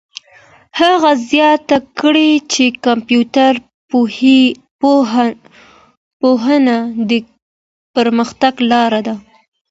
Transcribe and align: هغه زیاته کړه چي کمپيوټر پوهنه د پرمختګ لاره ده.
هغه 0.79 1.11
زیاته 1.31 1.77
کړه 1.99 2.27
چي 2.51 2.65
کمپيوټر 2.85 3.51
پوهنه 6.21 6.77
د 7.09 7.11
پرمختګ 7.95 8.53
لاره 8.71 8.99
ده. 9.07 9.15